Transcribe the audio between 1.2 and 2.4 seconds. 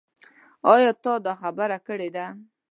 دا خبره کړې ده؟